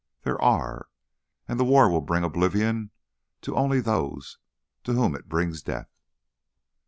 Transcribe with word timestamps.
There 0.23 0.41
are! 0.41 0.89
And 1.47 1.59
the 1.59 1.63
war 1.63 1.87
will 1.87 2.01
bring 2.01 2.23
oblivion 2.23 2.89
to 3.41 3.55
only 3.55 3.79
those 3.79 4.39
to 4.83 4.93
whom 4.93 5.15
it 5.15 5.29
brings 5.29 5.61
death." 5.61 5.91